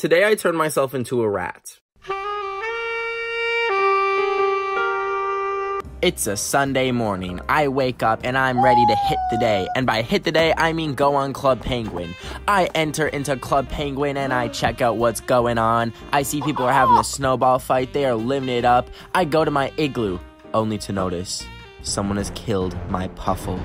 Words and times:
Today 0.00 0.26
I 0.26 0.34
turned 0.34 0.56
myself 0.56 0.94
into 0.94 1.20
a 1.20 1.28
rat. 1.28 1.78
It's 6.00 6.26
a 6.26 6.38
Sunday 6.38 6.90
morning. 6.90 7.38
I 7.50 7.68
wake 7.68 8.02
up 8.02 8.20
and 8.24 8.38
I'm 8.38 8.64
ready 8.64 8.82
to 8.86 8.96
hit 8.96 9.18
the 9.30 9.36
day. 9.36 9.68
And 9.76 9.84
by 9.86 10.00
hit 10.00 10.24
the 10.24 10.32
day, 10.32 10.54
I 10.56 10.72
mean 10.72 10.94
go 10.94 11.16
on 11.16 11.34
Club 11.34 11.60
Penguin. 11.60 12.14
I 12.48 12.70
enter 12.74 13.08
into 13.08 13.36
Club 13.36 13.68
Penguin 13.68 14.16
and 14.16 14.32
I 14.32 14.48
check 14.48 14.80
out 14.80 14.96
what's 14.96 15.20
going 15.20 15.58
on. 15.58 15.92
I 16.14 16.22
see 16.22 16.40
people 16.40 16.64
are 16.64 16.72
having 16.72 16.96
a 16.96 17.04
snowball 17.04 17.58
fight. 17.58 17.92
They 17.92 18.06
are 18.06 18.14
living 18.14 18.48
it 18.48 18.64
up. 18.64 18.88
I 19.14 19.26
go 19.26 19.44
to 19.44 19.50
my 19.50 19.70
igloo, 19.76 20.18
only 20.54 20.78
to 20.78 20.92
notice 20.92 21.44
someone 21.82 22.16
has 22.16 22.32
killed 22.34 22.74
my 22.88 23.08
puffle. 23.08 23.60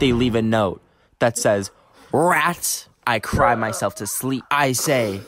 They 0.00 0.12
leave 0.12 0.34
a 0.34 0.42
note 0.42 0.82
that 1.20 1.38
says, 1.38 1.70
Rats. 2.10 2.88
I 3.06 3.20
cry 3.20 3.54
myself 3.54 3.94
to 3.96 4.06
sleep. 4.08 4.42
I 4.50 4.72
say, 4.72 5.20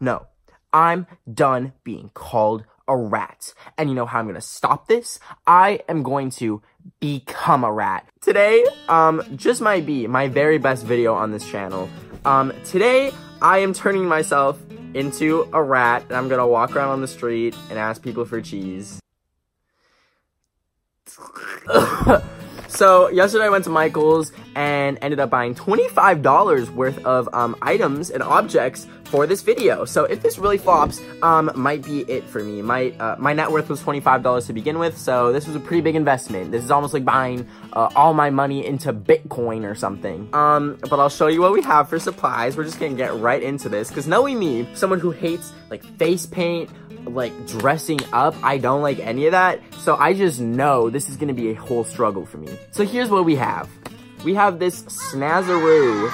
No, 0.00 0.26
I'm 0.72 1.06
done 1.32 1.72
being 1.84 2.10
called 2.14 2.64
a 2.88 2.96
rat. 2.96 3.54
And 3.76 3.88
you 3.88 3.94
know 3.94 4.06
how 4.06 4.18
I'm 4.18 4.26
gonna 4.26 4.40
stop 4.40 4.88
this? 4.88 5.18
I 5.46 5.80
am 5.88 6.02
going 6.02 6.30
to 6.32 6.62
become 7.00 7.64
a 7.64 7.72
rat. 7.72 8.06
Today, 8.20 8.64
um, 8.88 9.22
just 9.36 9.60
might 9.60 9.86
be 9.86 10.06
my 10.06 10.28
very 10.28 10.58
best 10.58 10.84
video 10.84 11.14
on 11.14 11.32
this 11.32 11.48
channel. 11.48 11.88
Um, 12.24 12.52
today, 12.64 13.12
I 13.42 13.58
am 13.58 13.72
turning 13.72 14.06
myself 14.06 14.60
into 14.94 15.48
a 15.52 15.62
rat, 15.62 16.04
and 16.04 16.12
I'm 16.12 16.28
gonna 16.28 16.46
walk 16.46 16.76
around 16.76 16.90
on 16.90 17.00
the 17.00 17.08
street 17.08 17.54
and 17.70 17.78
ask 17.78 18.02
people 18.02 18.24
for 18.24 18.40
cheese. 18.40 19.00
So 22.76 23.08
yesterday 23.08 23.46
I 23.46 23.48
went 23.48 23.64
to 23.64 23.70
Michael's 23.70 24.32
and 24.56 24.98
ended 25.02 25.20
up 25.20 25.28
buying 25.28 25.54
$25 25.54 26.70
worth 26.70 27.04
of 27.04 27.28
um, 27.32 27.54
items 27.60 28.10
and 28.10 28.22
objects 28.22 28.86
for 29.04 29.26
this 29.26 29.42
video. 29.42 29.84
So 29.84 30.04
if 30.04 30.22
this 30.22 30.38
really 30.38 30.58
flops, 30.58 31.00
um, 31.22 31.52
might 31.54 31.84
be 31.84 32.00
it 32.10 32.24
for 32.24 32.42
me. 32.42 32.62
My, 32.62 32.90
uh, 32.98 33.16
my 33.18 33.34
net 33.34 33.52
worth 33.52 33.68
was 33.68 33.80
$25 33.82 34.46
to 34.46 34.52
begin 34.52 34.78
with, 34.78 34.96
so 34.98 35.30
this 35.30 35.46
was 35.46 35.54
a 35.54 35.60
pretty 35.60 35.82
big 35.82 35.94
investment. 35.94 36.50
This 36.50 36.64
is 36.64 36.70
almost 36.70 36.94
like 36.94 37.04
buying 37.04 37.46
uh, 37.74 37.90
all 37.94 38.14
my 38.14 38.30
money 38.30 38.66
into 38.66 38.92
Bitcoin 38.92 39.70
or 39.70 39.74
something. 39.74 40.28
Um, 40.32 40.78
but 40.88 40.98
I'll 40.98 41.10
show 41.10 41.26
you 41.26 41.42
what 41.42 41.52
we 41.52 41.62
have 41.62 41.88
for 41.88 41.98
supplies. 41.98 42.56
We're 42.56 42.64
just 42.64 42.80
gonna 42.80 42.94
get 42.94 43.14
right 43.14 43.42
into 43.42 43.68
this, 43.68 43.88
because 43.88 44.08
knowing 44.08 44.38
me, 44.38 44.66
someone 44.74 45.00
who 45.00 45.10
hates 45.10 45.52
like 45.70 45.84
face 45.98 46.24
paint, 46.24 46.70
like 47.06 47.46
dressing 47.46 48.00
up. 48.12 48.34
I 48.42 48.58
don't 48.58 48.82
like 48.82 48.98
any 48.98 49.26
of 49.26 49.32
that. 49.32 49.60
So 49.78 49.96
I 49.96 50.12
just 50.14 50.40
know 50.40 50.90
this 50.90 51.08
is 51.08 51.16
gonna 51.16 51.34
be 51.34 51.50
a 51.50 51.54
whole 51.54 51.84
struggle 51.84 52.26
for 52.26 52.38
me. 52.38 52.58
So 52.72 52.84
here's 52.84 53.10
what 53.10 53.24
we 53.24 53.36
have. 53.36 53.68
We 54.26 54.34
have 54.34 54.58
this 54.58 54.82
Snazaroo 54.82 56.10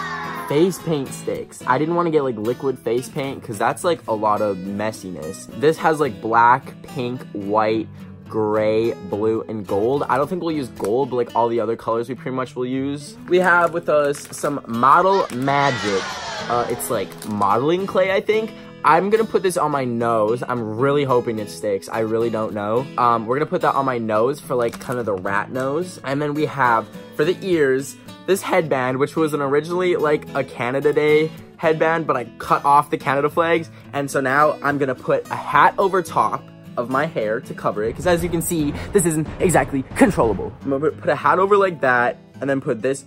face 0.46 0.78
paint 0.80 1.08
sticks. 1.08 1.62
I 1.66 1.78
didn't 1.78 1.94
want 1.94 2.08
to 2.08 2.10
get 2.10 2.24
like 2.24 2.36
liquid 2.36 2.78
face 2.78 3.08
paint 3.08 3.40
because 3.40 3.56
that's 3.56 3.84
like 3.84 4.06
a 4.06 4.12
lot 4.12 4.42
of 4.42 4.58
messiness. 4.58 5.46
This 5.58 5.78
has 5.78 5.98
like 5.98 6.20
black, 6.20 6.74
pink, 6.82 7.22
white, 7.32 7.88
gray, 8.28 8.92
blue, 8.92 9.40
and 9.48 9.66
gold. 9.66 10.02
I 10.10 10.18
don't 10.18 10.28
think 10.28 10.42
we'll 10.42 10.54
use 10.54 10.68
gold, 10.68 11.08
but 11.08 11.16
like 11.16 11.34
all 11.34 11.48
the 11.48 11.58
other 11.58 11.74
colors 11.74 12.10
we 12.10 12.14
pretty 12.14 12.36
much 12.36 12.54
will 12.54 12.66
use. 12.66 13.16
We 13.28 13.38
have 13.38 13.72
with 13.72 13.88
us 13.88 14.28
some 14.36 14.62
Model 14.68 15.26
Magic. 15.34 16.02
Uh, 16.50 16.66
it's 16.68 16.90
like 16.90 17.08
modeling 17.30 17.86
clay, 17.86 18.12
I 18.12 18.20
think. 18.20 18.52
I'm 18.84 19.10
gonna 19.10 19.24
put 19.24 19.44
this 19.44 19.56
on 19.56 19.70
my 19.70 19.84
nose. 19.84 20.42
I'm 20.46 20.78
really 20.78 21.04
hoping 21.04 21.38
it 21.38 21.48
sticks. 21.48 21.88
I 21.88 22.00
really 22.00 22.30
don't 22.30 22.52
know. 22.52 22.84
Um, 22.98 23.26
we're 23.26 23.36
gonna 23.36 23.48
put 23.48 23.60
that 23.62 23.76
on 23.76 23.84
my 23.84 23.98
nose 23.98 24.40
for 24.40 24.56
like 24.56 24.80
kind 24.80 24.98
of 24.98 25.06
the 25.06 25.14
rat 25.14 25.52
nose. 25.52 26.00
And 26.02 26.20
then 26.20 26.34
we 26.34 26.46
have, 26.46 26.88
for 27.14 27.24
the 27.24 27.36
ears, 27.42 27.96
this 28.26 28.42
headband, 28.42 28.98
which 28.98 29.14
was 29.14 29.34
an 29.34 29.40
originally 29.40 29.94
like 29.94 30.34
a 30.34 30.42
Canada 30.42 30.92
Day 30.92 31.30
headband, 31.58 32.08
but 32.08 32.16
I 32.16 32.24
cut 32.38 32.64
off 32.64 32.90
the 32.90 32.98
Canada 32.98 33.30
flags. 33.30 33.70
And 33.92 34.10
so 34.10 34.20
now 34.20 34.58
I'm 34.64 34.78
gonna 34.78 34.96
put 34.96 35.30
a 35.30 35.36
hat 35.36 35.74
over 35.78 36.02
top 36.02 36.42
of 36.76 36.90
my 36.90 37.06
hair 37.06 37.40
to 37.40 37.54
cover 37.54 37.84
it. 37.84 37.90
Because 37.90 38.08
as 38.08 38.24
you 38.24 38.28
can 38.28 38.42
see, 38.42 38.72
this 38.92 39.06
isn't 39.06 39.28
exactly 39.38 39.84
controllable. 39.94 40.52
I'm 40.62 40.70
gonna 40.70 40.90
put 40.90 41.08
a 41.08 41.14
hat 41.14 41.38
over 41.38 41.56
like 41.56 41.82
that, 41.82 42.18
and 42.40 42.50
then 42.50 42.60
put 42.60 42.82
this, 42.82 43.04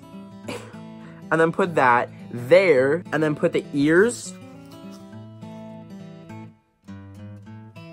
and 1.32 1.42
then 1.42 1.52
put 1.52 1.76
that 1.76 2.10
there, 2.32 3.04
and 3.12 3.22
then 3.22 3.36
put 3.36 3.52
the 3.52 3.66
ears 3.74 4.34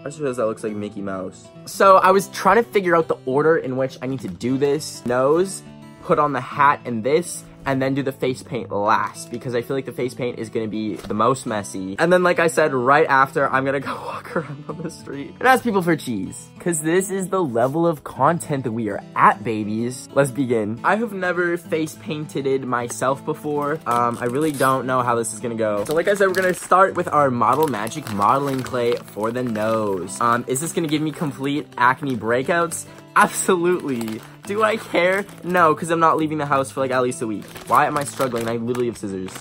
I 0.05 0.11
suppose 0.11 0.37
that 0.37 0.47
looks 0.47 0.65
like 0.65 0.73
Mickey 0.73 1.01
Mouse. 1.01 1.47
So 1.67 1.99
I 1.99 2.11
was 2.11 2.27
trying 2.29 2.57
to 2.57 2.65
figure 2.65 2.97
out 2.97 3.07
the 3.07 3.17
order 3.25 3.57
in 3.57 3.77
which 3.77 3.99
I 4.03 4.07
need 4.07 4.21
to 4.21 4.29
do 4.29 4.59
this. 4.59 5.05
Nose, 5.07 5.63
put 6.03 6.19
on 6.19 6.33
the 6.33 6.41
hat 6.41 6.81
and 6.85 7.05
this, 7.05 7.45
and 7.67 7.81
then 7.81 7.95
do 7.95 8.03
the 8.03 8.13
face 8.13 8.43
paint 8.43 8.71
last 8.71 9.31
because 9.31 9.55
I 9.55 9.63
feel 9.63 9.77
like 9.77 9.87
the 9.87 9.93
face 9.93 10.15
paint 10.15 10.39
is 10.39 10.51
to 10.67 10.71
be 10.71 10.97
the 10.97 11.15
most 11.15 11.47
messy. 11.47 11.97
And 11.99 12.13
then 12.13 12.23
like 12.23 12.39
I 12.39 12.49
said, 12.49 12.73
right 12.75 13.07
after, 13.07 13.49
I'm 13.49 13.65
to 13.81 13.81
go 13.87 13.95
walk 13.95 14.37
around 14.37 14.65
on 14.69 14.83
the 14.83 14.91
street 14.91 15.35
and 15.39 15.49
ask 15.49 15.63
people 15.63 15.83
for 15.83 15.97
cheese 15.97 16.49
because 16.55 16.81
this 16.81 17.11
is 17.11 17.29
the 17.29 17.43
level 17.43 17.87
of 17.87 18.05
content 18.05 18.65
that 18.65 18.73
we 18.73 18.89
are 18.89 19.03
at, 19.17 19.43
babies. 19.45 20.09
Let's 20.15 20.31
begin. 20.31 20.81
I 20.85 20.97
have 20.97 21.13
never 21.13 21.57
face 21.57 21.95
painted 21.97 22.47
it 22.47 22.63
myself 22.63 23.25
before. 23.25 23.79
Um, 23.87 24.19
I 24.21 24.27
really 24.27 24.53
don't 24.53 24.87
know 24.87 25.03
how 25.03 25.15
this 25.15 25.33
is 25.33 25.41
to 25.57 25.59
go. 25.59 25.85
So 25.85 25.95
like 25.95 26.09
I 26.09 26.15
said, 26.15 26.29
we're 26.29 26.35
to 26.53 26.61
start 26.61 26.95
with 26.95 27.09
our 27.09 27.31
Model 27.31 27.69
Magic 27.69 28.11
modeling 28.13 28.63
clay 28.63 28.97
for 28.97 29.31
the 29.31 29.43
nose. 29.43 30.21
Um, 30.21 30.45
is 30.47 30.61
this 30.61 30.73
to 30.85 30.91
give 30.91 31.03
me 31.03 31.13
complete 31.13 31.67
acne 31.77 32.17
breakouts? 32.17 32.87
Absolutely. 33.17 34.21
Do 34.45 34.65
I 34.65 34.77
care? 34.77 35.25
No, 35.45 35.73
because 35.73 35.91
I'm 35.91 36.01
not 36.01 36.17
leaving 36.17 36.39
the 36.39 36.47
house 36.47 36.71
for 36.71 36.81
like 36.81 36.91
at 36.91 37.01
least 37.03 37.23
a 37.23 37.27
week. 37.27 37.45
Why 37.69 37.87
am 37.87 37.97
I 37.97 38.03
struggling? 38.03 38.49
I 38.49 38.57
literally 38.57 38.89
have 38.89 38.99
scissors. 38.99 39.33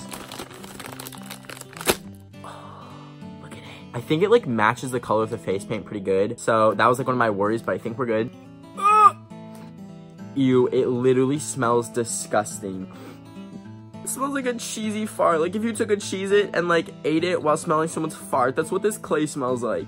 look 3.42 3.52
at 3.52 3.58
it. 3.58 3.64
I 3.96 4.02
think 4.02 4.22
it 4.22 4.30
like 4.30 4.46
matches 4.46 4.92
the 4.92 5.00
color 5.00 5.24
of 5.24 5.32
the 5.32 5.40
face 5.40 5.66
paint 5.66 5.86
pretty 5.86 6.02
good. 6.02 6.40
So 6.40 6.76
that 6.76 6.86
was 6.86 7.00
like 7.00 7.08
one 7.08 7.16
of 7.16 7.20
my 7.20 7.32
worries, 7.32 7.64
but 7.64 7.74
I 7.74 7.80
think 7.80 7.98
we're 7.98 8.06
good. 8.06 8.30
Ew, 10.36 10.68
it 10.68 10.86
literally 10.86 11.40
smells 11.40 11.90
disgusting. 11.90 12.88
It 14.04 14.10
smells 14.10 14.36
like 14.36 14.46
a 14.46 14.54
cheesy 14.54 15.08
fart. 15.08 15.42
Like 15.42 15.56
if 15.56 15.64
you 15.64 15.74
took 15.74 15.90
a 15.90 15.96
Cheez-It 15.96 16.52
and 16.54 16.68
like 16.68 16.94
ate 17.06 17.24
it 17.24 17.42
while 17.42 17.58
smelling 17.58 17.88
someone's 17.88 18.16
fart, 18.16 18.56
that's 18.56 18.72
what 18.72 18.84
this 18.84 19.00
clay 19.00 19.26
smells 19.26 19.64
like. 19.64 19.88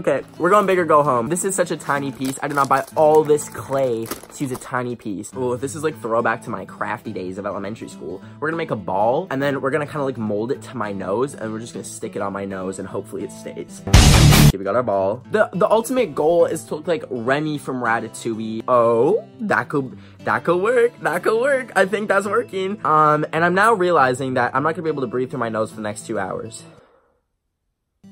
Okay, 0.00 0.22
we're 0.38 0.48
going 0.48 0.64
big 0.64 0.78
or 0.78 0.86
go 0.86 1.02
home. 1.02 1.28
This 1.28 1.44
is 1.44 1.54
such 1.54 1.70
a 1.70 1.76
tiny 1.76 2.10
piece. 2.10 2.38
I 2.42 2.48
did 2.48 2.54
not 2.54 2.70
buy 2.70 2.86
all 2.96 3.22
this 3.22 3.50
clay 3.50 4.06
to 4.06 4.42
use 4.42 4.50
a 4.50 4.56
tiny 4.56 4.96
piece. 4.96 5.30
Oh, 5.36 5.56
this 5.56 5.74
is 5.74 5.84
like 5.84 6.00
throwback 6.00 6.42
to 6.44 6.50
my 6.50 6.64
crafty 6.64 7.12
days 7.12 7.36
of 7.36 7.44
elementary 7.44 7.90
school. 7.90 8.22
We're 8.40 8.48
gonna 8.48 8.56
make 8.56 8.70
a 8.70 8.76
ball, 8.76 9.26
and 9.30 9.42
then 9.42 9.60
we're 9.60 9.70
gonna 9.70 9.84
kind 9.84 9.98
of 9.98 10.06
like 10.06 10.16
mold 10.16 10.52
it 10.52 10.62
to 10.62 10.74
my 10.74 10.90
nose, 10.90 11.34
and 11.34 11.52
we're 11.52 11.58
just 11.58 11.74
gonna 11.74 11.84
stick 11.84 12.16
it 12.16 12.22
on 12.22 12.32
my 12.32 12.46
nose, 12.46 12.78
and 12.78 12.88
hopefully 12.88 13.24
it 13.24 13.30
stays. 13.30 13.82
Okay, 13.86 14.56
we 14.56 14.64
got 14.64 14.74
our 14.74 14.82
ball. 14.82 15.22
The 15.32 15.50
the 15.52 15.70
ultimate 15.70 16.14
goal 16.14 16.46
is 16.46 16.64
to 16.64 16.76
look 16.76 16.86
like 16.86 17.04
Remy 17.10 17.58
from 17.58 17.82
Ratatouille. 17.82 18.64
Oh, 18.68 19.22
that 19.40 19.68
could 19.68 19.98
that 20.24 20.44
could 20.44 20.62
work. 20.62 20.98
That 21.02 21.22
could 21.22 21.38
work. 21.38 21.72
I 21.76 21.84
think 21.84 22.08
that's 22.08 22.26
working. 22.26 22.80
Um, 22.86 23.26
and 23.34 23.44
I'm 23.44 23.54
now 23.54 23.74
realizing 23.74 24.32
that 24.34 24.56
I'm 24.56 24.62
not 24.62 24.76
gonna 24.76 24.84
be 24.84 24.88
able 24.88 25.02
to 25.02 25.08
breathe 25.08 25.28
through 25.28 25.40
my 25.40 25.50
nose 25.50 25.68
for 25.68 25.76
the 25.76 25.82
next 25.82 26.06
two 26.06 26.18
hours. 26.18 26.62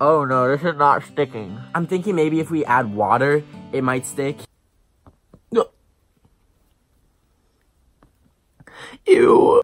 Oh 0.01 0.25
no, 0.25 0.49
this 0.49 0.65
is 0.65 0.77
not 0.77 1.03
sticking. 1.05 1.59
I'm 1.75 1.87
thinking 1.87 2.15
maybe 2.15 2.41
if 2.41 2.51
we 2.51 2.65
add 2.65 2.95
water, 2.95 3.43
it 3.73 3.83
might 3.83 4.07
stick. 4.07 4.39
Ew. 9.07 9.63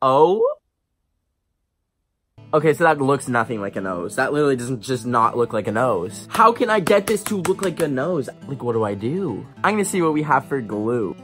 Oh? 0.00 0.56
Okay, 2.54 2.74
so 2.74 2.84
that 2.84 3.00
looks 3.00 3.28
nothing 3.28 3.62
like 3.62 3.76
a 3.76 3.80
nose. 3.80 4.16
That 4.16 4.32
literally 4.32 4.56
doesn't 4.56 4.82
just 4.82 5.06
not 5.06 5.38
look 5.38 5.54
like 5.54 5.66
a 5.68 5.72
nose. 5.72 6.28
How 6.30 6.52
can 6.52 6.68
I 6.68 6.80
get 6.80 7.06
this 7.06 7.22
to 7.24 7.38
look 7.38 7.62
like 7.62 7.80
a 7.80 7.88
nose? 7.88 8.28
Like, 8.46 8.62
what 8.62 8.74
do 8.74 8.84
I 8.84 8.94
do? 8.94 9.46
I'm 9.64 9.74
gonna 9.74 9.86
see 9.86 10.02
what 10.02 10.12
we 10.12 10.22
have 10.22 10.44
for 10.44 10.60
glue. 10.60 11.16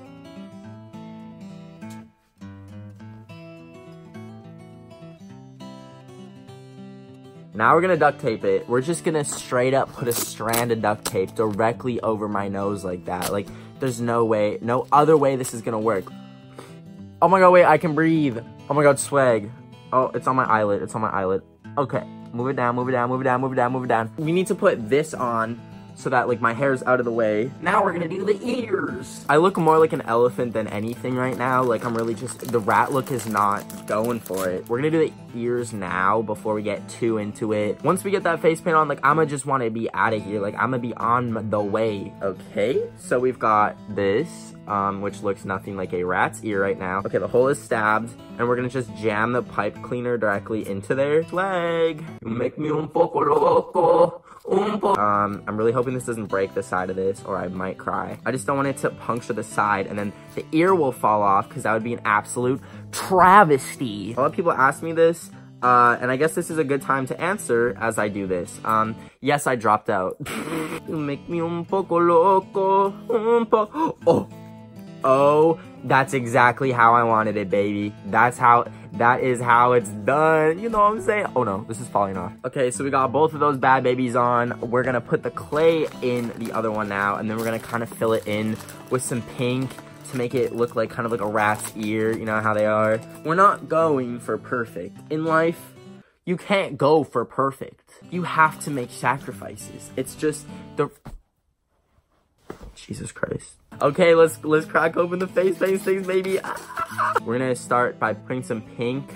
Now 7.58 7.74
we're 7.74 7.80
gonna 7.80 7.96
duct 7.96 8.20
tape 8.20 8.44
it. 8.44 8.68
We're 8.68 8.82
just 8.82 9.02
gonna 9.02 9.24
straight 9.24 9.74
up 9.74 9.92
put 9.92 10.06
a 10.06 10.12
strand 10.12 10.70
of 10.70 10.80
duct 10.80 11.04
tape 11.04 11.34
directly 11.34 12.00
over 12.02 12.28
my 12.28 12.46
nose 12.46 12.84
like 12.84 13.06
that. 13.06 13.32
Like, 13.32 13.48
there's 13.80 14.00
no 14.00 14.24
way, 14.24 14.58
no 14.62 14.86
other 14.92 15.16
way 15.16 15.34
this 15.34 15.52
is 15.52 15.60
gonna 15.60 15.80
work. 15.80 16.04
Oh 17.20 17.26
my 17.26 17.40
god, 17.40 17.50
wait, 17.50 17.64
I 17.64 17.76
can 17.76 17.96
breathe. 17.96 18.38
Oh 18.70 18.74
my 18.74 18.84
god, 18.84 19.00
swag. 19.00 19.50
Oh, 19.92 20.04
it's 20.14 20.28
on 20.28 20.36
my 20.36 20.44
eyelid, 20.44 20.82
it's 20.82 20.94
on 20.94 21.00
my 21.00 21.10
eyelid. 21.10 21.42
Okay, 21.76 22.04
move 22.32 22.46
it 22.46 22.54
down, 22.54 22.76
move 22.76 22.90
it 22.90 22.92
down, 22.92 23.08
move 23.10 23.22
it 23.22 23.24
down, 23.24 23.40
move 23.40 23.52
it 23.54 23.56
down, 23.56 23.72
move 23.72 23.84
it 23.86 23.88
down. 23.88 24.12
We 24.18 24.30
need 24.30 24.46
to 24.46 24.54
put 24.54 24.88
this 24.88 25.12
on 25.12 25.60
so 25.98 26.08
that 26.10 26.28
like 26.28 26.40
my 26.40 26.54
hair 26.54 26.72
is 26.72 26.82
out 26.84 27.00
of 27.00 27.04
the 27.04 27.10
way. 27.12 27.50
Now 27.60 27.82
we're 27.82 27.92
gonna 27.92 28.06
do 28.08 28.24
the 28.24 28.38
ears. 28.42 29.26
I 29.28 29.36
look 29.38 29.56
more 29.58 29.78
like 29.78 29.92
an 29.92 30.02
elephant 30.02 30.52
than 30.52 30.68
anything 30.68 31.16
right 31.16 31.36
now. 31.36 31.64
Like 31.64 31.84
I'm 31.84 31.96
really 31.96 32.14
just, 32.14 32.38
the 32.52 32.60
rat 32.60 32.92
look 32.92 33.10
is 33.10 33.26
not 33.26 33.64
going 33.88 34.20
for 34.20 34.48
it. 34.48 34.68
We're 34.68 34.78
gonna 34.78 34.92
do 34.92 35.08
the 35.08 35.12
ears 35.38 35.72
now 35.72 36.22
before 36.22 36.54
we 36.54 36.62
get 36.62 36.88
too 36.88 37.18
into 37.18 37.52
it. 37.52 37.82
Once 37.82 38.04
we 38.04 38.12
get 38.12 38.22
that 38.22 38.40
face 38.40 38.60
paint 38.60 38.76
on, 38.76 38.86
like 38.86 39.00
I'ma 39.02 39.24
just 39.24 39.44
wanna 39.44 39.70
be 39.70 39.92
out 39.92 40.14
of 40.14 40.24
here. 40.24 40.40
Like 40.40 40.54
I'ma 40.54 40.78
be 40.78 40.94
on 40.94 41.50
the 41.50 41.60
way, 41.60 42.12
okay? 42.22 42.80
So 42.98 43.18
we've 43.18 43.38
got 43.38 43.76
this. 43.96 44.54
um, 44.68 45.00
which 45.00 45.22
looks 45.22 45.44
nothing 45.44 45.76
like 45.76 45.92
a 45.94 46.04
rat's 46.04 46.44
ear 46.44 46.62
right 46.62 46.78
now. 46.78 46.98
Okay, 47.06 47.18
the 47.18 47.26
hole 47.26 47.48
is 47.48 47.60
stabbed, 47.60 48.12
and 48.38 48.46
we're 48.46 48.54
gonna 48.56 48.68
just 48.68 48.94
jam 48.96 49.32
the 49.32 49.42
pipe 49.42 49.80
cleaner 49.82 50.18
directly 50.18 50.68
into 50.68 50.94
their 50.94 51.22
leg. 51.32 52.04
You 52.22 52.30
make 52.30 52.58
me 52.58 52.70
un 52.70 52.88
poco 52.88 53.20
loco. 53.20 54.22
Um, 54.50 55.42
I'm 55.46 55.56
really 55.56 55.72
hoping 55.72 55.94
this 55.94 56.06
doesn't 56.06 56.26
break 56.26 56.54
the 56.54 56.62
side 56.62 56.90
of 56.90 56.96
this 56.96 57.22
or 57.24 57.36
I 57.36 57.48
might 57.48 57.78
cry. 57.78 58.18
I 58.24 58.32
just 58.32 58.46
don't 58.46 58.56
want 58.56 58.68
it 58.68 58.78
to 58.78 58.90
puncture 58.90 59.32
the 59.32 59.42
side 59.42 59.86
and 59.86 59.98
then 59.98 60.12
the 60.34 60.44
ear 60.52 60.74
will 60.74 60.92
fall 60.92 61.22
off 61.22 61.48
because 61.48 61.64
that 61.64 61.72
would 61.72 61.84
be 61.84 61.92
an 61.92 62.00
absolute 62.04 62.60
travesty. 62.92 64.14
A 64.14 64.20
lot 64.20 64.26
of 64.26 64.32
people 64.32 64.52
ask 64.52 64.82
me 64.82 64.92
this 64.92 65.30
uh, 65.62 65.98
and 66.00 66.10
I 66.10 66.16
guess 66.16 66.34
this 66.34 66.50
is 66.50 66.58
a 66.58 66.64
good 66.64 66.82
time 66.82 67.06
to 67.06 67.20
answer 67.20 67.76
as 67.80 67.98
I 67.98 68.08
do 68.08 68.26
this. 68.26 68.60
Um, 68.64 68.94
yes, 69.20 69.46
I 69.46 69.56
dropped 69.56 69.90
out. 69.90 70.16
you 70.88 70.96
make 70.96 71.28
me 71.28 71.40
un 71.40 71.64
poco 71.64 71.98
loco, 71.98 72.92
un 73.10 73.46
po 73.46 73.96
oh, 74.06 74.28
oh, 75.04 75.60
that's 75.84 76.14
exactly 76.14 76.70
how 76.70 76.94
I 76.94 77.02
wanted 77.02 77.36
it, 77.36 77.50
baby. 77.50 77.92
That's 78.06 78.38
how, 78.38 78.66
that 78.98 79.22
is 79.22 79.40
how 79.40 79.72
it's 79.72 79.88
done. 79.88 80.58
You 80.58 80.68
know 80.68 80.78
what 80.78 80.92
I'm 80.92 81.00
saying? 81.00 81.26
Oh 81.34 81.44
no, 81.44 81.64
this 81.66 81.80
is 81.80 81.88
falling 81.88 82.16
off. 82.16 82.32
Okay, 82.44 82.70
so 82.70 82.84
we 82.84 82.90
got 82.90 83.12
both 83.12 83.34
of 83.34 83.40
those 83.40 83.56
bad 83.56 83.82
babies 83.82 84.16
on. 84.16 84.60
We're 84.60 84.82
gonna 84.82 85.00
put 85.00 85.22
the 85.22 85.30
clay 85.30 85.86
in 86.02 86.32
the 86.36 86.52
other 86.52 86.70
one 86.70 86.88
now, 86.88 87.16
and 87.16 87.30
then 87.30 87.36
we're 87.36 87.44
gonna 87.44 87.58
kind 87.58 87.82
of 87.82 87.88
fill 87.88 88.12
it 88.12 88.26
in 88.26 88.56
with 88.90 89.02
some 89.02 89.22
pink 89.36 89.70
to 90.10 90.16
make 90.16 90.34
it 90.34 90.54
look 90.54 90.74
like 90.74 90.90
kind 90.90 91.06
of 91.06 91.12
like 91.12 91.20
a 91.20 91.26
rat's 91.26 91.76
ear, 91.76 92.16
you 92.16 92.24
know 92.24 92.40
how 92.40 92.54
they 92.54 92.66
are. 92.66 93.00
We're 93.24 93.34
not 93.34 93.68
going 93.68 94.20
for 94.20 94.38
perfect. 94.38 94.96
In 95.10 95.24
life, 95.24 95.74
you 96.24 96.36
can't 96.36 96.76
go 96.76 97.04
for 97.04 97.24
perfect. 97.24 97.90
You 98.10 98.22
have 98.22 98.58
to 98.60 98.70
make 98.70 98.90
sacrifices. 98.90 99.90
It's 99.96 100.14
just 100.14 100.46
the 100.76 100.90
Jesus 102.74 103.12
Christ. 103.12 103.54
Okay, 103.80 104.14
let's 104.14 104.42
let's 104.44 104.66
crack 104.66 104.96
open 104.96 105.18
the 105.18 105.26
face 105.26 105.58
paint 105.58 105.82
things, 105.82 106.06
baby. 106.06 106.38
Ah. 106.42 106.87
We're 107.24 107.38
gonna 107.38 107.56
start 107.56 107.98
by 107.98 108.14
putting 108.14 108.42
some 108.42 108.62
pink 108.62 109.14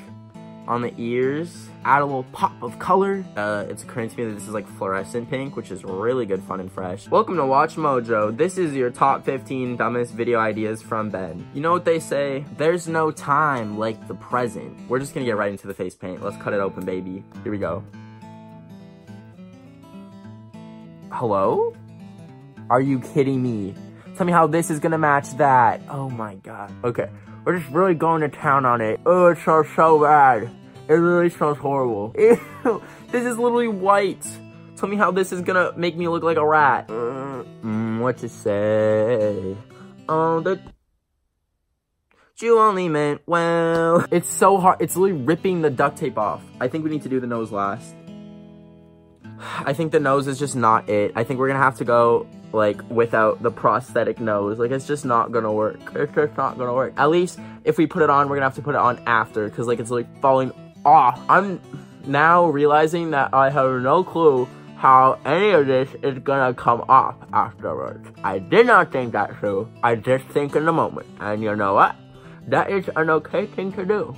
on 0.69 0.83
the 0.83 0.95
ears 0.97 1.69
add 1.85 2.03
a 2.03 2.05
little 2.05 2.25
pop 2.25 2.63
of 2.63 2.79
color. 2.79 3.25
Uh, 3.37 3.65
it's 3.69 3.83
occurring 3.83 4.09
to 4.09 4.17
me 4.17 4.25
that 4.25 4.35
this 4.35 4.45
is 4.45 4.51
like 4.51 4.67
fluorescent 4.67 5.29
pink, 5.29 5.57
which 5.57 5.71
is 5.71 5.85
really 5.85 6.27
good 6.27 6.43
fun 6.45 6.61
and 6.61 6.71
fresh. 6.71 7.09
Welcome 7.09 7.37
to 7.37 7.47
Watch 7.47 7.77
Mojo. 7.77 8.37
This 8.37 8.59
is 8.59 8.75
your 8.75 8.91
top 8.91 9.25
15 9.25 9.77
dumbest 9.77 10.13
video 10.15 10.39
ideas 10.39 10.83
from 10.83 11.11
Ben. 11.11 11.47
You 11.55 11.61
know 11.61 11.73
what 11.73 11.85
they 11.85 11.99
say? 11.99 12.45
There's 12.57 12.87
no 12.87 13.11
time 13.11 13.79
like 13.79 14.07
the 14.09 14.15
present. 14.15 14.79
We're 14.89 15.01
just 15.01 15.15
gonna 15.15 15.27
get 15.27 15.37
right 15.37 15.51
into 15.51 15.67
the 15.67 15.75
face 15.75 15.95
paint. 15.95 16.23
Let's 16.23 16.37
cut 16.37 16.53
it 16.53 16.61
open, 16.61 16.85
baby. 16.85 17.25
Here 17.43 17.53
we 17.53 17.59
go. 17.59 17.85
Hello? 21.11 21.75
Are 22.71 22.81
you 22.81 23.01
kidding 23.01 23.43
me? 23.43 23.75
Tell 24.17 24.27
me 24.27 24.33
how 24.33 24.47
this 24.47 24.71
is 24.71 24.79
gonna 24.79 24.99
match 24.99 25.37
that. 25.39 25.81
Oh 25.89 26.11
my 26.11 26.35
god. 26.37 26.73
Okay, 26.85 27.09
we're 27.45 27.59
just 27.59 27.71
really 27.73 27.95
going 27.95 28.21
to 28.21 28.29
town 28.29 28.67
on 28.67 28.81
it. 28.81 29.01
Oh, 29.07 29.29
it 29.29 29.39
smells 29.39 29.67
so 29.75 30.01
bad. 30.01 30.51
It 30.89 30.95
really 30.95 31.31
smells 31.31 31.59
horrible. 31.59 32.15
Ew, 32.19 32.83
this 33.11 33.25
is 33.25 33.39
literally 33.39 33.69
white. 33.69 34.27
Tell 34.77 34.89
me 34.89 34.97
how 34.97 35.11
this 35.11 35.33
is 35.33 35.41
gonna 35.41 35.73
make 35.77 35.97
me 35.97 36.09
look 36.09 36.23
like 36.23 36.37
a 36.37 36.47
rat. 36.47 36.89
Mm, 36.89 38.01
what 38.01 38.19
to 38.19 38.29
say? 38.29 39.57
Oh, 40.09 40.41
the... 40.41 40.61
You 42.41 42.59
only 42.59 42.89
meant 42.89 43.23
well. 43.25 44.05
It's 44.11 44.29
so 44.29 44.59
hard. 44.59 44.83
It's 44.83 44.97
literally 44.97 45.23
ripping 45.23 45.63
the 45.63 45.71
duct 45.71 45.97
tape 45.97 46.19
off. 46.19 46.43
I 46.61 46.67
think 46.67 46.83
we 46.83 46.91
need 46.91 47.03
to 47.03 47.09
do 47.09 47.21
the 47.21 47.27
nose 47.27 47.53
last. 47.53 47.95
I 49.39 49.73
think 49.73 49.93
the 49.93 50.01
nose 50.01 50.27
is 50.27 50.41
just 50.41 50.57
not 50.57 50.89
it. 50.89 51.13
I 51.15 51.23
think 51.23 51.39
we're 51.39 51.47
gonna 51.47 51.61
have 51.61 51.79
to 51.79 51.85
go 51.85 52.27
like 52.53 52.81
without 52.91 53.43
the 53.43 53.51
prosthetic 53.51 54.21
nose. 54.21 54.59
Like 54.59 54.71
it's 54.71 54.87
just 54.87 55.05
not 55.05 55.33
gonna 55.33 55.53
work. 55.53 55.81
It's 55.95 56.15
just 56.15 56.37
not 56.37 56.59
gonna 56.59 56.75
work. 56.75 56.95
At 56.97 57.11
least 57.11 57.39
if 57.65 57.79
we 57.79 57.87
put 57.87 58.03
it 58.03 58.11
on, 58.11 58.29
we're 58.29 58.37
gonna 58.37 58.47
have 58.47 58.57
to 58.57 58.63
put 58.63 58.75
it 58.75 58.81
on 58.81 59.01
after 59.07 59.49
because 59.49 59.67
like 59.67 59.81
it's 59.81 59.91
like 59.91 60.07
falling 60.21 60.53
off. 60.85 61.21
I'm 61.29 61.61
now 62.07 62.47
realizing 62.47 63.11
that 63.13 63.33
I 63.33 63.51
have 63.51 63.83
no 63.83 64.03
clue 64.03 64.49
how 64.77 65.19
any 65.25 65.51
of 65.51 65.67
this 65.67 65.89
is 66.03 66.19
gonna 66.19 66.53
come 66.55 66.85
off 66.89 67.15
afterwards. 67.33 68.09
I 68.25 68.41
did 68.41 68.67
not 68.67 68.91
think 68.91 69.13
that 69.13 69.39
through. 69.39 69.69
I 69.83 69.95
just 69.95 70.25
think 70.27 70.57
in 70.57 70.65
the 70.65 70.73
moment. 70.73 71.07
And 71.21 71.43
you 71.43 71.55
know 71.55 71.75
what? 71.75 71.95
That 72.49 72.71
is 72.71 72.91
an 72.97 73.09
okay 73.11 73.47
thing 73.47 73.73
to 73.73 73.87
do. 73.87 74.17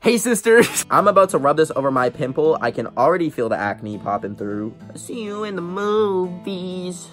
Hey 0.00 0.18
sisters! 0.18 0.84
I'm 0.90 1.08
about 1.08 1.30
to 1.30 1.38
rub 1.38 1.56
this 1.56 1.72
over 1.74 1.90
my 1.90 2.10
pimple. 2.10 2.58
I 2.60 2.70
can 2.70 2.86
already 2.96 3.30
feel 3.30 3.48
the 3.48 3.56
acne 3.56 3.98
popping 3.98 4.36
through. 4.36 4.74
I 4.92 4.96
see 4.98 5.22
you 5.24 5.44
in 5.44 5.56
the 5.56 5.62
movies. 5.62 7.08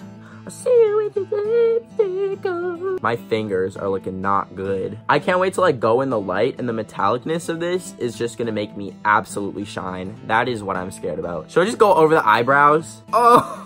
I 0.46 0.50
see 0.50 0.70
you 0.70 0.96
with 0.96 1.16
your 1.16 1.26
lipstick 1.26 2.46
on. 2.46 2.98
My 3.02 3.16
fingers 3.16 3.76
are 3.76 3.88
looking 3.88 4.20
not 4.20 4.54
good. 4.54 4.98
I 5.08 5.18
can't 5.18 5.40
wait 5.40 5.54
to 5.54 5.62
like 5.62 5.80
go 5.80 6.02
in 6.02 6.10
the 6.10 6.20
light 6.20 6.58
and 6.58 6.68
the 6.68 6.72
metallicness 6.72 7.48
of 7.48 7.60
this 7.60 7.94
is 7.98 8.16
just 8.16 8.38
gonna 8.38 8.52
make 8.52 8.76
me 8.76 8.94
absolutely 9.04 9.64
shine. 9.64 10.20
That 10.26 10.48
is 10.48 10.62
what 10.62 10.76
I'm 10.76 10.90
scared 10.90 11.18
about. 11.18 11.50
Should 11.50 11.62
I 11.62 11.66
just 11.66 11.78
go 11.78 11.94
over 11.94 12.14
the 12.14 12.26
eyebrows? 12.26 13.02
Oh! 13.12 13.60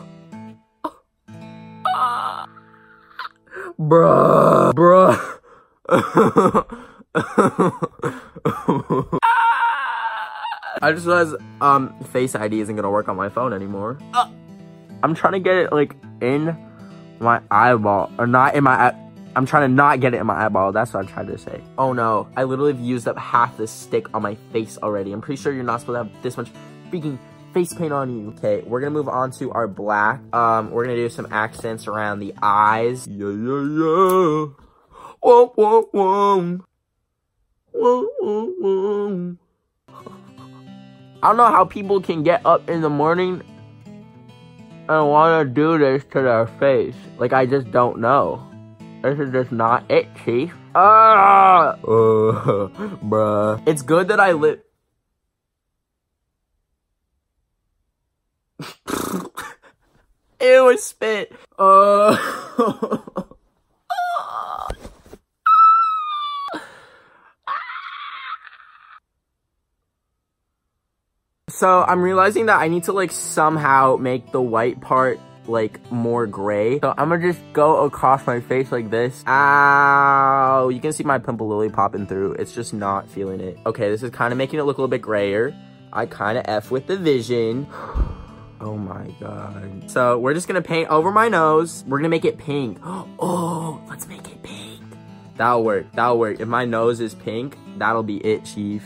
Bruh. 3.78 4.72
Bruh. 5.88 6.84
I 10.80 10.92
just 10.92 11.06
realized 11.06 11.36
um 11.60 11.98
Face 12.04 12.34
ID 12.34 12.60
isn't 12.60 12.76
gonna 12.76 12.90
work 12.90 13.08
on 13.08 13.16
my 13.16 13.28
phone 13.28 13.52
anymore. 13.52 13.98
Uh, 14.12 14.30
I'm 15.02 15.14
trying 15.14 15.32
to 15.32 15.40
get 15.40 15.56
it 15.56 15.72
like 15.72 15.96
in 16.20 16.56
my 17.20 17.40
eyeball 17.50 18.12
or 18.18 18.26
not 18.26 18.54
in 18.54 18.64
my 18.64 18.94
I'm 19.34 19.46
trying 19.46 19.68
to 19.70 19.74
not 19.74 20.00
get 20.00 20.14
it 20.14 20.20
in 20.20 20.26
my 20.26 20.46
eyeball. 20.46 20.72
That's 20.72 20.92
what 20.92 21.00
I'm 21.00 21.06
trying 21.06 21.28
to 21.28 21.38
say. 21.38 21.62
Oh 21.78 21.92
no, 21.92 22.28
I 22.36 22.44
literally 22.44 22.72
have 22.72 22.82
used 22.82 23.08
up 23.08 23.18
half 23.18 23.56
the 23.56 23.66
stick 23.66 24.12
on 24.14 24.22
my 24.22 24.36
face 24.52 24.78
already. 24.82 25.12
I'm 25.12 25.20
pretty 25.20 25.40
sure 25.40 25.52
you're 25.52 25.64
not 25.64 25.80
supposed 25.80 25.96
to 25.96 26.12
have 26.12 26.22
this 26.22 26.36
much 26.36 26.50
freaking 26.90 27.18
face 27.54 27.72
paint 27.72 27.92
on 27.92 28.14
you. 28.14 28.28
Okay, 28.30 28.62
we're 28.66 28.80
gonna 28.80 28.90
move 28.90 29.08
on 29.08 29.30
to 29.32 29.50
our 29.52 29.66
black. 29.66 30.20
Um, 30.34 30.70
we're 30.70 30.84
gonna 30.84 30.96
do 30.96 31.08
some 31.08 31.28
accents 31.30 31.86
around 31.86 32.20
the 32.20 32.34
eyes. 32.42 33.06
Yeah, 33.06 33.28
yeah, 33.28 33.62
yeah. 33.62 34.46
Whoa, 35.20 35.46
whoa, 35.54 35.82
whoa. 35.92 36.67
I 37.80 39.36
don't 41.22 41.36
know 41.36 41.46
how 41.46 41.64
people 41.64 42.00
can 42.00 42.24
get 42.24 42.44
up 42.44 42.68
in 42.68 42.80
the 42.80 42.88
morning 42.90 43.42
and 44.88 45.08
want 45.08 45.46
to 45.46 45.54
do 45.54 45.78
this 45.78 46.02
to 46.12 46.22
their 46.22 46.48
face. 46.58 46.96
Like, 47.18 47.32
I 47.32 47.46
just 47.46 47.70
don't 47.70 48.00
know. 48.00 48.44
This 49.02 49.20
is 49.20 49.30
just 49.30 49.52
not 49.52 49.88
it, 49.90 50.08
Chief. 50.24 50.52
Ah! 50.74 51.74
Uh, 51.74 51.76
bruh. 53.04 53.62
It's 53.66 53.82
good 53.82 54.08
that 54.08 54.18
I 54.18 54.32
live. 54.32 54.60
Ew, 58.60 59.30
it 60.40 60.60
was 60.64 60.82
spit. 60.82 61.32
Uh. 61.56 62.16
So 71.58 71.82
I'm 71.82 72.02
realizing 72.02 72.46
that 72.46 72.60
I 72.60 72.68
need 72.68 72.84
to 72.84 72.92
like 72.92 73.10
somehow 73.10 73.96
make 73.96 74.30
the 74.30 74.40
white 74.40 74.80
part 74.80 75.18
like 75.48 75.80
more 75.90 76.24
gray. 76.24 76.78
So 76.78 76.94
I'm 76.96 77.08
gonna 77.08 77.32
just 77.32 77.40
go 77.52 77.84
across 77.84 78.24
my 78.28 78.38
face 78.38 78.70
like 78.70 78.90
this. 78.90 79.24
Ow! 79.26 80.68
You 80.68 80.78
can 80.78 80.92
see 80.92 81.02
my 81.02 81.18
pimple 81.18 81.48
lily 81.48 81.68
popping 81.68 82.06
through. 82.06 82.34
It's 82.34 82.54
just 82.54 82.72
not 82.72 83.10
feeling 83.10 83.40
it. 83.40 83.58
Okay, 83.66 83.90
this 83.90 84.04
is 84.04 84.10
kind 84.10 84.30
of 84.30 84.38
making 84.38 84.60
it 84.60 84.62
look 84.62 84.78
a 84.78 84.80
little 84.80 84.88
bit 84.88 85.02
grayer. 85.02 85.52
I 85.92 86.06
kind 86.06 86.38
of 86.38 86.44
F 86.46 86.70
with 86.70 86.86
the 86.86 86.96
vision. 86.96 87.66
Oh 88.60 88.76
my 88.76 89.06
god. 89.20 89.88
So 89.88 90.18
we're 90.18 90.34
just 90.34 90.48
gonna 90.48 90.62
paint 90.62 90.90
over 90.90 91.12
my 91.12 91.28
nose. 91.28 91.84
We're 91.86 91.98
gonna 91.98 92.08
make 92.08 92.24
it 92.24 92.38
pink. 92.38 92.78
Oh, 92.84 93.80
let's 93.88 94.06
make 94.08 94.28
it 94.28 94.42
pink. 94.42 94.82
That'll 95.36 95.62
work. 95.62 95.86
That'll 95.92 96.18
work. 96.18 96.40
If 96.40 96.48
my 96.48 96.64
nose 96.64 96.98
is 97.00 97.14
pink, 97.14 97.56
that'll 97.78 98.02
be 98.02 98.16
it, 98.18 98.44
chief. 98.44 98.84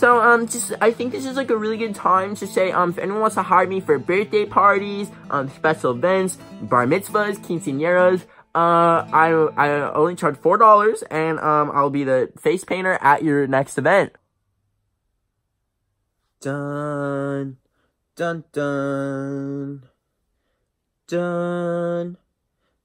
So, 0.00 0.18
um, 0.18 0.46
just, 0.46 0.72
I 0.80 0.92
think 0.92 1.12
this 1.12 1.26
is, 1.26 1.36
like, 1.36 1.50
a 1.50 1.56
really 1.58 1.76
good 1.76 1.94
time 1.94 2.34
to 2.36 2.46
say, 2.46 2.72
um, 2.72 2.88
if 2.88 2.96
anyone 2.96 3.20
wants 3.20 3.34
to 3.34 3.42
hire 3.42 3.66
me 3.66 3.80
for 3.80 3.98
birthday 3.98 4.46
parties, 4.46 5.10
um, 5.28 5.50
special 5.50 5.90
events, 5.90 6.38
bar 6.62 6.86
mitzvahs, 6.86 7.36
quinceañeras, 7.36 8.22
uh, 8.54 9.04
I, 9.12 9.28
I 9.58 9.92
only 9.92 10.14
charge 10.14 10.36
$4, 10.36 11.02
and, 11.10 11.38
um, 11.38 11.70
I'll 11.74 11.90
be 11.90 12.04
the 12.04 12.32
face 12.40 12.64
painter 12.64 12.96
at 13.02 13.22
your 13.22 13.46
next 13.46 13.76
event. 13.76 14.14
Dun, 16.40 17.58
dun, 18.16 18.44
dun, 18.54 19.82
dun, 21.08 22.16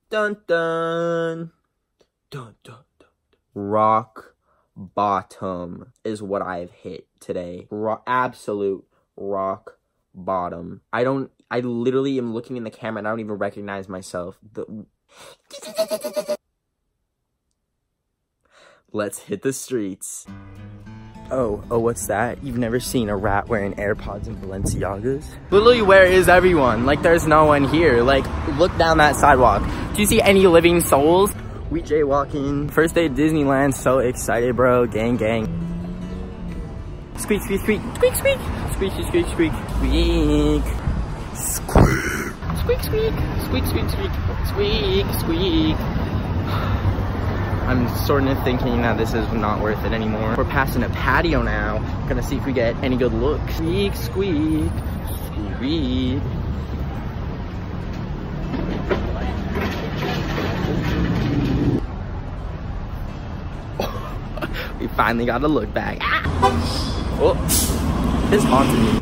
dun, 0.09 0.35
dun, 0.49 1.51
dun, 2.29 2.55
dun, 2.61 2.83
dun. 2.99 3.07
Rock 3.53 4.34
bottom 4.75 5.93
is 6.03 6.21
what 6.21 6.41
I've 6.41 6.71
hit 6.71 7.07
today. 7.19 7.67
Ro 7.69 8.01
absolute 8.05 8.85
rock 9.15 9.77
bottom. 10.13 10.81
I 10.91 11.03
don't, 11.03 11.31
I 11.49 11.61
literally 11.61 12.17
am 12.17 12.33
looking 12.33 12.57
in 12.57 12.63
the 12.63 12.71
camera 12.71 12.99
and 12.99 13.07
I 13.07 13.11
don't 13.11 13.19
even 13.19 13.33
recognize 13.35 13.87
myself. 13.87 14.37
The... 14.53 14.85
Let's 18.91 19.19
hit 19.19 19.41
the 19.41 19.53
streets. 19.53 20.25
Oh, 21.31 21.63
oh, 21.71 21.79
what's 21.79 22.05
that? 22.07 22.43
You've 22.43 22.57
never 22.57 22.79
seen 22.79 23.09
a 23.09 23.15
rat 23.15 23.49
wearing 23.49 23.73
AirPods 23.73 24.27
and 24.27 24.37
Balenciagas? 24.37 25.25
Literally, 25.49 25.81
where 25.81 26.05
is 26.05 26.29
everyone? 26.29 26.85
Like, 26.85 27.01
there's 27.01 27.25
no 27.25 27.45
one 27.45 27.67
here. 27.67 28.03
Like, 28.03 28.25
look 28.59 28.77
down 28.77 28.99
that 28.99 29.15
sidewalk. 29.15 29.63
Do 29.95 30.01
you 30.01 30.07
see 30.07 30.21
any 30.21 30.45
living 30.45 30.81
souls? 30.81 31.33
We 31.75 31.81
jaywalking. 31.81 32.71
First 32.71 32.95
day 32.95 33.07
at 33.07 33.15
Disneyland. 33.15 33.73
So 33.73 33.99
excited, 33.99 34.55
bro. 34.55 34.85
Gang, 34.85 35.17
gang. 35.17 35.43
Squeak, 37.17 37.41
squeak, 37.41 37.59
squeak. 37.59 37.81
Squeak, 37.95 38.15
squeak. 38.15 38.39
Squeak, 38.71 38.93
squeak, 38.93 39.09
squeak, 39.11 39.27
squeak. 39.27 39.51
Squeak. 39.83 40.63
Squeak, 42.61 42.81
squeak. 42.81 43.13
Squeak, 43.43 43.65
squeak, 43.65 43.89
squeak. 43.89 44.11
Squeak, 44.47 45.05
squeak. 45.19 45.75
I'm 47.67 47.89
sort 48.05 48.23
of 48.23 48.41
thinking 48.45 48.81
that 48.83 48.97
this 48.97 49.13
is 49.13 49.29
not 49.33 49.59
worth 49.59 49.83
it 49.83 49.91
anymore. 49.91 50.35
We're 50.37 50.45
passing 50.45 50.83
a 50.83 50.89
patio 50.91 51.41
now. 51.41 51.79
Gonna 52.07 52.23
see 52.23 52.37
if 52.37 52.45
we 52.45 52.53
get 52.53 52.81
any 52.85 52.95
good 52.95 53.11
looks. 53.11 53.57
Squeak, 53.57 53.95
squeak, 53.97 54.71
squeak. 55.57 56.21
Finally 64.95 65.25
got 65.25 65.43
a 65.43 65.47
look 65.47 65.73
back. 65.73 65.97
Ah! 66.01 66.21
Oh, 67.21 68.29
it's 68.31 68.43
haunted 68.43 68.79
me. 68.79 69.01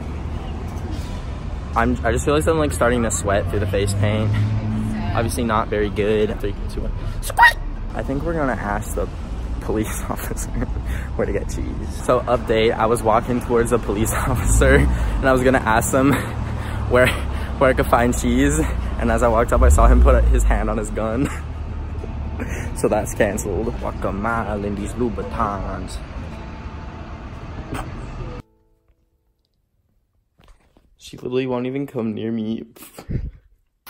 I'm, 1.75 2.05
I 2.05 2.11
just 2.11 2.25
feel 2.25 2.35
like 2.35 2.47
I'm 2.47 2.57
like 2.57 2.71
starting 2.71 3.03
to 3.03 3.11
sweat 3.11 3.49
through 3.49 3.59
the 3.59 3.67
face 3.67 3.93
paint. 3.95 4.29
Obviously 5.15 5.43
not 5.43 5.67
very 5.67 5.89
good. 5.89 6.39
Three, 6.39 6.55
two, 6.69 6.81
one. 6.81 6.91
Squeak! 7.21 7.57
I 7.95 8.03
think 8.03 8.23
we're 8.23 8.33
gonna 8.33 8.53
ask 8.53 8.95
the 8.95 9.07
police 9.61 10.01
officer 10.09 10.49
where 11.15 11.25
to 11.25 11.33
get 11.33 11.49
cheese. 11.49 12.05
So 12.05 12.19
update, 12.21 12.73
I 12.73 12.85
was 12.85 13.01
walking 13.01 13.41
towards 13.41 13.71
the 13.71 13.79
police 13.79 14.11
officer 14.13 14.75
and 14.75 15.27
I 15.27 15.31
was 15.31 15.43
gonna 15.43 15.59
ask 15.59 15.93
him 15.93 16.13
where 16.91 17.07
where 17.59 17.69
I 17.69 17.73
could 17.73 17.87
find 17.87 18.17
cheese. 18.17 18.59
And 18.99 19.11
as 19.11 19.23
I 19.23 19.27
walked 19.27 19.53
up, 19.53 19.61
I 19.61 19.69
saw 19.69 19.87
him 19.87 20.01
put 20.01 20.23
his 20.25 20.43
hand 20.43 20.69
on 20.69 20.77
his 20.77 20.89
gun. 20.89 21.29
so 22.75 22.87
that's 22.87 23.13
a 24.03 24.11
mile 24.11 24.63
in 24.65 24.75
these 24.75 24.93
Louboutins. 24.93 25.97
She 30.97 31.17
literally 31.17 31.47
won't 31.47 31.67
even 31.67 31.85
come 31.85 32.13
near 32.13 32.31
me. 32.31 32.65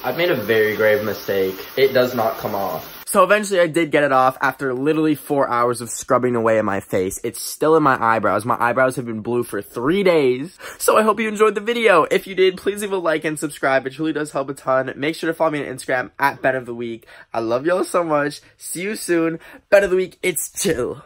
I've 0.04 0.18
made 0.18 0.32
a 0.32 0.36
very 0.36 0.76
grave 0.76 1.04
mistake. 1.06 1.56
It 1.78 1.94
does 1.94 2.14
not 2.14 2.38
come 2.38 2.56
off. 2.56 3.04
So 3.14 3.24
eventually 3.24 3.60
I 3.60 3.68
did 3.68 3.92
get 3.92 4.04
it 4.04 4.12
off 4.12 4.38
after 4.42 4.74
literally 4.74 5.14
four 5.14 5.48
hours 5.48 5.82
of 5.82 5.90
scrubbing 5.90 6.36
away 6.36 6.58
at 6.58 6.66
my 6.66 6.80
face. 6.80 7.20
It's 7.24 7.40
still 7.40 7.78
in 7.78 7.84
my 7.84 7.96
eyebrows. 8.04 8.44
My 8.44 8.58
eyebrows 8.60 8.96
have 8.96 9.06
been 9.06 9.22
blue 9.22 9.44
for 9.44 9.62
three 9.62 10.04
days. 10.04 10.58
So 10.80 10.98
I 10.98 11.04
hope 11.04 11.20
you 11.20 11.28
enjoyed 11.28 11.54
the 11.54 11.62
video. 11.62 12.04
If 12.04 12.26
you 12.26 12.34
did, 12.34 12.58
please 12.58 12.82
leave 12.82 12.92
a 12.92 12.98
like 12.98 13.24
and 13.24 13.38
subscribe. 13.38 13.86
It 13.86 13.94
truly 13.94 14.14
does 14.14 14.32
help 14.32 14.50
a 14.50 14.56
ton. 14.56 14.92
Make 14.96 15.16
sure 15.16 15.30
to 15.30 15.34
follow 15.34 15.52
me 15.52 15.60
on 15.60 15.74
Instagram 15.74 16.10
at 16.18 16.42
Ben 16.42 16.56
of 16.56 16.66
the 16.66 16.74
Week. 16.74 17.06
I 17.32 17.40
love 17.40 17.68
y'all 17.68 17.84
so 17.84 18.04
much. 18.04 18.42
See 18.58 18.82
you 18.82 18.96
soon. 18.96 19.40
Ben 19.70 19.84
of 19.84 19.92
the 19.92 19.96
Week, 19.96 20.18
it's 20.24 20.52
chill. 20.52 21.04